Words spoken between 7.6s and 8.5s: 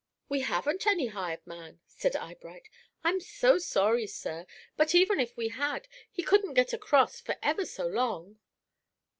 so long."